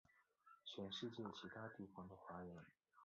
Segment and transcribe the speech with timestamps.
[0.65, 2.65] 全世界其他地方的华人